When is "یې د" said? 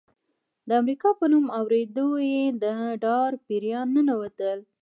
2.31-2.63